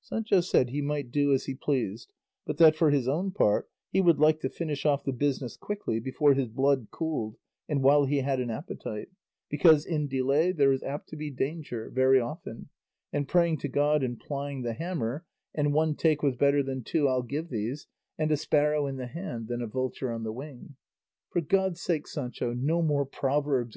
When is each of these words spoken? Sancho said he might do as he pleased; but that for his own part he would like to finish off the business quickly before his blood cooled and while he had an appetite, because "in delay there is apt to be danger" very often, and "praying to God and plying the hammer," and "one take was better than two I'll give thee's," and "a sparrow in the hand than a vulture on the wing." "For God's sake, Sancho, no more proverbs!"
Sancho 0.00 0.40
said 0.40 0.70
he 0.70 0.82
might 0.82 1.12
do 1.12 1.32
as 1.32 1.44
he 1.44 1.54
pleased; 1.54 2.12
but 2.44 2.56
that 2.56 2.74
for 2.74 2.90
his 2.90 3.06
own 3.06 3.30
part 3.30 3.70
he 3.92 4.00
would 4.00 4.18
like 4.18 4.40
to 4.40 4.48
finish 4.48 4.84
off 4.84 5.04
the 5.04 5.12
business 5.12 5.56
quickly 5.56 6.00
before 6.00 6.34
his 6.34 6.48
blood 6.48 6.88
cooled 6.90 7.36
and 7.68 7.80
while 7.80 8.04
he 8.04 8.16
had 8.16 8.40
an 8.40 8.50
appetite, 8.50 9.10
because 9.48 9.86
"in 9.86 10.08
delay 10.08 10.50
there 10.50 10.72
is 10.72 10.82
apt 10.82 11.08
to 11.08 11.14
be 11.14 11.30
danger" 11.30 11.88
very 11.88 12.18
often, 12.18 12.68
and 13.12 13.28
"praying 13.28 13.58
to 13.58 13.68
God 13.68 14.02
and 14.02 14.18
plying 14.18 14.62
the 14.62 14.72
hammer," 14.74 15.24
and 15.54 15.72
"one 15.72 15.94
take 15.94 16.20
was 16.20 16.34
better 16.34 16.64
than 16.64 16.82
two 16.82 17.06
I'll 17.06 17.22
give 17.22 17.48
thee's," 17.48 17.86
and 18.18 18.32
"a 18.32 18.36
sparrow 18.36 18.88
in 18.88 18.96
the 18.96 19.06
hand 19.06 19.46
than 19.46 19.62
a 19.62 19.68
vulture 19.68 20.10
on 20.10 20.24
the 20.24 20.32
wing." 20.32 20.74
"For 21.30 21.40
God's 21.40 21.80
sake, 21.80 22.08
Sancho, 22.08 22.52
no 22.54 22.82
more 22.82 23.06
proverbs!" 23.06 23.68